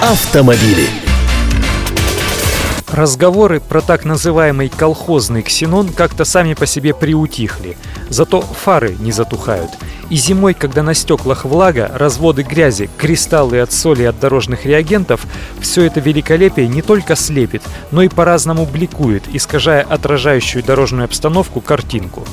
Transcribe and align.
Автомобили. 0.00 0.86
Разговоры 2.86 3.58
про 3.58 3.80
так 3.80 4.04
называемый 4.04 4.68
колхозный 4.68 5.42
ксенон 5.42 5.88
как-то 5.88 6.24
сами 6.24 6.54
по 6.54 6.66
себе 6.66 6.94
приутихли. 6.94 7.76
Зато 8.08 8.40
фары 8.40 8.94
не 9.00 9.10
затухают. 9.10 9.72
И 10.08 10.14
зимой, 10.14 10.54
когда 10.54 10.84
на 10.84 10.94
стеклах 10.94 11.44
влага, 11.44 11.90
разводы 11.92 12.44
грязи, 12.44 12.88
кристаллы 12.96 13.58
от 13.58 13.72
соли 13.72 14.04
и 14.04 14.06
от 14.06 14.20
дорожных 14.20 14.66
реагентов, 14.66 15.26
все 15.60 15.82
это 15.82 15.98
великолепие 15.98 16.68
не 16.68 16.80
только 16.80 17.16
слепит, 17.16 17.64
но 17.90 18.02
и 18.02 18.08
по-разному 18.08 18.66
бликует, 18.66 19.24
искажая 19.32 19.82
отражающую 19.82 20.62
дорожную 20.62 21.06
обстановку 21.06 21.60
картинку. 21.60 22.24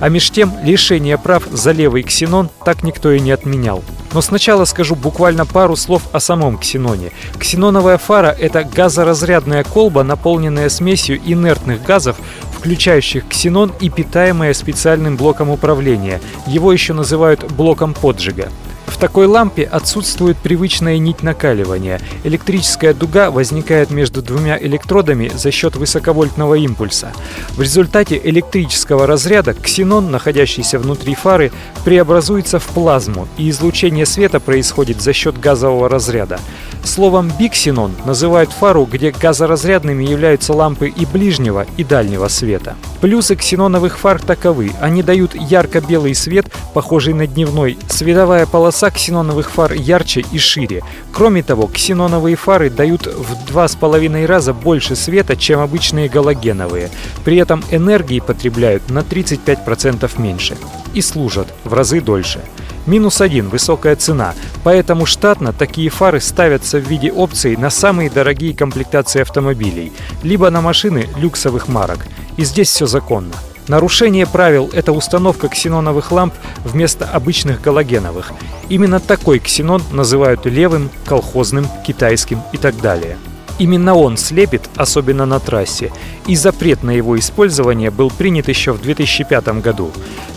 А 0.00 0.08
меж 0.08 0.28
тем 0.32 0.52
лишение 0.64 1.18
прав 1.18 1.44
за 1.52 1.70
левый 1.70 2.02
ксенон 2.02 2.50
так 2.64 2.82
никто 2.82 3.12
и 3.12 3.20
не 3.20 3.30
отменял. 3.30 3.84
Но 4.12 4.20
сначала 4.20 4.64
скажу 4.64 4.94
буквально 4.94 5.46
пару 5.46 5.76
слов 5.76 6.02
о 6.12 6.20
самом 6.20 6.58
ксеноне. 6.58 7.12
Ксеноновая 7.38 7.98
фара– 7.98 8.36
это 8.38 8.64
газоразрядная 8.64 9.64
колба, 9.64 10.02
наполненная 10.02 10.68
смесью 10.68 11.18
инертных 11.24 11.82
газов, 11.82 12.16
включающих 12.52 13.26
ксенон 13.28 13.72
и 13.80 13.88
питаемая 13.88 14.54
специальным 14.54 15.16
блоком 15.16 15.50
управления. 15.50 16.20
Его 16.46 16.72
еще 16.72 16.92
называют 16.92 17.50
блоком 17.52 17.94
поджига. 17.94 18.50
В 18.86 18.98
такой 18.98 19.26
лампе 19.26 19.64
отсутствует 19.64 20.36
привычная 20.36 20.98
нить 20.98 21.22
накаливания. 21.22 22.00
Электрическая 22.24 22.94
дуга 22.94 23.30
возникает 23.30 23.90
между 23.90 24.22
двумя 24.22 24.58
электродами 24.58 25.30
за 25.34 25.50
счет 25.50 25.76
высоковольтного 25.76 26.54
импульса. 26.54 27.12
В 27.50 27.62
результате 27.62 28.20
электрического 28.22 29.06
разряда 29.06 29.54
ксенон, 29.54 30.10
находящийся 30.10 30.78
внутри 30.78 31.14
фары, 31.14 31.52
преобразуется 31.84 32.58
в 32.58 32.66
плазму, 32.66 33.28
и 33.38 33.50
излучение 33.50 34.06
света 34.06 34.40
происходит 34.40 35.00
за 35.00 35.12
счет 35.12 35.38
газового 35.38 35.88
разряда. 35.88 36.38
Словом 36.84 37.30
биксенон 37.38 37.92
называют 38.04 38.50
фару, 38.50 38.88
где 38.90 39.12
газоразрядными 39.12 40.04
являются 40.04 40.52
лампы 40.52 40.88
и 40.88 41.06
ближнего, 41.06 41.64
и 41.76 41.84
дальнего 41.84 42.28
света. 42.28 42.76
Плюсы 43.00 43.36
ксеноновых 43.36 43.98
фар 43.98 44.20
таковы. 44.20 44.72
Они 44.80 45.02
дают 45.02 45.34
ярко-белый 45.34 46.14
свет, 46.14 46.46
похожий 46.74 47.14
на 47.14 47.26
дневной. 47.26 47.78
Световая 47.88 48.46
полоса 48.46 48.90
ксеноновых 48.90 49.50
фар 49.50 49.72
ярче 49.72 50.24
и 50.32 50.38
шире. 50.38 50.82
Кроме 51.12 51.42
того, 51.42 51.68
ксеноновые 51.68 52.36
фары 52.36 52.68
дают 52.68 53.06
в 53.06 53.46
два 53.46 53.68
с 53.68 53.76
половиной 53.76 54.26
раза 54.26 54.52
больше 54.52 54.96
света, 54.96 55.36
чем 55.36 55.60
обычные 55.60 56.08
галогеновые. 56.08 56.90
При 57.24 57.36
этом 57.36 57.64
энергии 57.70 58.20
потребляют 58.20 58.90
на 58.90 59.00
35% 59.00 60.10
меньше. 60.20 60.56
И 60.94 61.00
служат 61.00 61.48
в 61.64 61.72
разы 61.74 62.00
дольше. 62.00 62.40
Минус 62.86 63.20
один– 63.20 63.48
высокая 63.50 63.94
цена, 63.94 64.34
поэтому 64.64 65.06
штатно 65.06 65.52
такие 65.52 65.90
фары 65.90 66.20
ставятся 66.20 66.78
в 66.78 66.88
виде 66.88 67.10
опций 67.12 67.56
на 67.56 67.70
самые 67.70 68.10
дорогие 68.10 68.54
комплектации 68.54 69.20
автомобилей, 69.20 69.92
либо 70.22 70.50
на 70.50 70.60
машины 70.60 71.08
люксовых 71.16 71.68
марок. 71.68 72.06
И 72.36 72.44
здесь 72.44 72.68
все 72.68 72.86
законно. 72.86 73.34
Нарушение 73.68 74.26
правил– 74.26 74.70
это 74.72 74.92
установка 74.92 75.48
ксеноновых 75.48 76.10
ламп 76.10 76.34
вместо 76.64 77.04
обычных 77.04 77.60
галогеновых. 77.60 78.32
Именно 78.68 78.98
такой 78.98 79.38
ксенон 79.38 79.82
называют 79.92 80.46
левым, 80.46 80.90
колхозным, 81.06 81.66
китайским 81.86 82.42
и 82.52 82.56
так 82.56 82.80
далее. 82.80 83.18
Именно 83.58 83.94
он 83.94 84.16
слепит, 84.16 84.62
особенно 84.76 85.26
на 85.26 85.38
трассе, 85.38 85.92
и 86.26 86.34
запрет 86.36 86.82
на 86.82 86.90
его 86.90 87.18
использование 87.18 87.90
был 87.90 88.10
принят 88.10 88.48
еще 88.48 88.72
в 88.72 88.80
2005 88.80 89.60
году. 89.60 89.90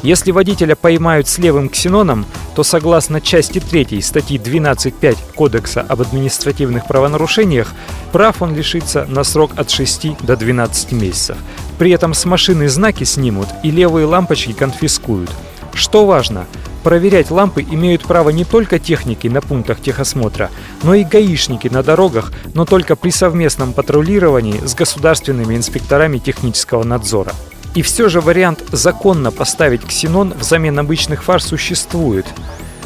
Если 0.03 0.31
водителя 0.31 0.75
поймают 0.75 1.27
с 1.27 1.37
левым 1.37 1.69
ксеноном, 1.69 2.25
то 2.55 2.63
согласно 2.63 3.21
части 3.21 3.59
3 3.59 4.01
статьи 4.01 4.37
12.5 4.37 5.17
Кодекса 5.35 5.81
об 5.81 6.01
административных 6.01 6.87
правонарушениях, 6.87 7.73
прав 8.11 8.41
он 8.41 8.55
лишится 8.55 9.05
на 9.09 9.23
срок 9.23 9.51
от 9.55 9.69
6 9.69 10.17
до 10.21 10.35
12 10.35 10.91
месяцев. 10.91 11.37
При 11.77 11.91
этом 11.91 12.13
с 12.13 12.25
машины 12.25 12.69
знаки 12.69 13.03
снимут 13.03 13.47
и 13.63 13.71
левые 13.71 14.05
лампочки 14.05 14.53
конфискуют. 14.53 15.31
Что 15.73 16.05
важно, 16.05 16.45
проверять 16.85 17.31
лампы 17.31 17.63
имеют 17.63 18.03
право 18.03 18.29
не 18.29 18.45
только 18.45 18.77
техники 18.77 19.27
на 19.27 19.41
пунктах 19.41 19.81
техосмотра, 19.81 20.51
но 20.83 20.93
и 20.93 21.03
гаишники 21.03 21.67
на 21.67 21.81
дорогах, 21.81 22.31
но 22.53 22.63
только 22.63 22.95
при 22.95 23.09
совместном 23.09 23.73
патрулировании 23.73 24.61
с 24.63 24.75
государственными 24.75 25.55
инспекторами 25.55 26.19
технического 26.19 26.83
надзора. 26.83 27.31
И 27.73 27.81
все 27.81 28.07
же 28.07 28.21
вариант 28.21 28.63
законно 28.71 29.31
поставить 29.31 29.83
ксенон 29.83 30.35
взамен 30.39 30.77
обычных 30.77 31.23
фар 31.23 31.41
существует. 31.41 32.27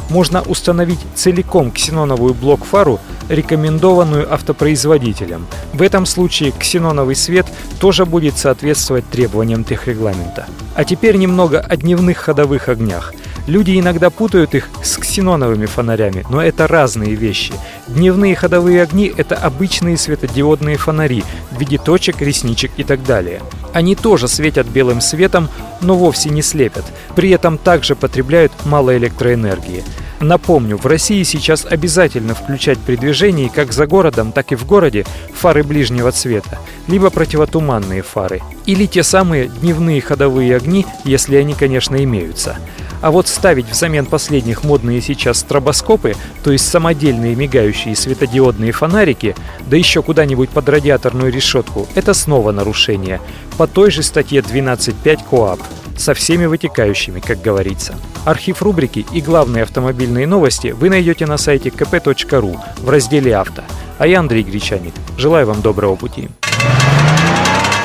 Можно 0.08 0.40
установить 0.40 1.00
целиком 1.14 1.70
ксеноновую 1.70 2.32
блок-фару, 2.32 3.00
рекомендованную 3.28 4.32
автопроизводителем. 4.32 5.46
В 5.74 5.82
этом 5.82 6.06
случае 6.06 6.52
ксеноновый 6.52 7.14
свет 7.14 7.46
тоже 7.78 8.06
будет 8.06 8.38
соответствовать 8.38 9.06
требованиям 9.10 9.62
техрегламента. 9.62 10.46
А 10.74 10.84
теперь 10.84 11.16
немного 11.16 11.60
о 11.60 11.76
дневных 11.76 12.16
ходовых 12.16 12.70
огнях. 12.70 13.12
Люди 13.50 13.80
иногда 13.80 14.10
путают 14.10 14.54
их 14.54 14.68
с 14.80 14.96
ксеноновыми 14.96 15.66
фонарями, 15.66 16.24
но 16.30 16.40
это 16.40 16.68
разные 16.68 17.16
вещи. 17.16 17.52
Дневные 17.88 18.36
ходовые 18.36 18.80
огни– 18.80 19.12
это 19.16 19.34
обычные 19.34 19.96
светодиодные 19.96 20.76
фонари 20.76 21.24
в 21.50 21.58
виде 21.58 21.76
точек, 21.76 22.20
ресничек 22.20 22.70
и 22.76 22.84
так 22.84 23.02
далее. 23.02 23.42
Они 23.72 23.96
тоже 23.96 24.28
светят 24.28 24.68
белым 24.68 25.00
светом, 25.00 25.48
но 25.80 25.96
вовсе 25.96 26.30
не 26.30 26.42
слепят. 26.42 26.84
При 27.16 27.30
этом 27.30 27.58
также 27.58 27.96
потребляют 27.96 28.52
мало 28.66 28.96
электроэнергии. 28.96 29.82
Напомню, 30.20 30.76
в 30.76 30.86
России 30.86 31.24
сейчас 31.24 31.66
обязательно 31.68 32.36
включать 32.36 32.78
при 32.78 32.94
движении 32.94 33.48
как 33.48 33.72
за 33.72 33.88
городом, 33.88 34.30
так 34.30 34.52
и 34.52 34.54
в 34.54 34.64
городе 34.64 35.04
фары 35.34 35.64
ближнего 35.64 36.12
цвета, 36.12 36.60
либо 36.86 37.10
противотуманные 37.10 38.02
фары, 38.02 38.42
или 38.66 38.86
те 38.86 39.02
самые 39.02 39.48
дневные 39.48 40.00
ходовые 40.00 40.54
огни, 40.54 40.86
если 41.02 41.34
они, 41.34 41.54
конечно, 41.54 41.96
имеются. 41.96 42.56
А 43.00 43.10
вот 43.10 43.28
ставить 43.28 43.68
взамен 43.68 44.06
последних 44.06 44.64
модные 44.64 45.00
сейчас 45.00 45.40
стробоскопы, 45.40 46.14
то 46.42 46.52
есть 46.52 46.68
самодельные 46.68 47.34
мигающие 47.34 47.96
светодиодные 47.96 48.72
фонарики, 48.72 49.34
да 49.66 49.76
еще 49.76 50.02
куда-нибудь 50.02 50.50
под 50.50 50.68
радиаторную 50.68 51.32
решетку, 51.32 51.88
это 51.94 52.14
снова 52.14 52.52
нарушение. 52.52 53.20
По 53.56 53.66
той 53.66 53.90
же 53.90 54.02
статье 54.02 54.40
12.5 54.40 55.20
КОАП 55.28 55.60
со 55.96 56.14
всеми 56.14 56.46
вытекающими, 56.46 57.20
как 57.20 57.42
говорится. 57.42 57.94
Архив 58.24 58.62
рубрики 58.62 59.06
и 59.12 59.20
главные 59.20 59.64
автомобильные 59.64 60.26
новости 60.26 60.68
вы 60.68 60.90
найдете 60.90 61.26
на 61.26 61.36
сайте 61.36 61.68
kp.ru 61.68 62.58
в 62.78 62.88
разделе 62.88 63.36
«Авто». 63.36 63.62
А 63.98 64.06
я 64.06 64.20
Андрей 64.20 64.42
Гречаник. 64.42 64.94
Желаю 65.18 65.46
вам 65.46 65.60
доброго 65.60 65.96
пути. 65.96 66.28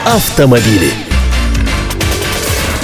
Автомобили. 0.06 1.15